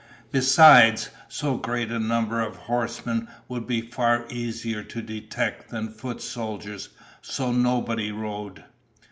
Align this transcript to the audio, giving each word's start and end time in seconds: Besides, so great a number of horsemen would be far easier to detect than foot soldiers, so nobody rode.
Besides, 0.31 1.11
so 1.27 1.57
great 1.57 1.91
a 1.91 1.99
number 1.99 2.41
of 2.41 2.55
horsemen 2.55 3.27
would 3.47 3.67
be 3.67 3.81
far 3.81 4.25
easier 4.31 4.81
to 4.81 4.99
detect 4.99 5.69
than 5.69 5.89
foot 5.89 6.23
soldiers, 6.23 6.89
so 7.21 7.51
nobody 7.51 8.11
rode. 8.11 8.63